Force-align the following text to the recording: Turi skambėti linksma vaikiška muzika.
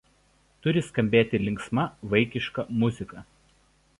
Turi 0.65 0.81
skambėti 0.85 1.41
linksma 1.49 1.85
vaikiška 2.15 2.67
muzika. 2.85 3.25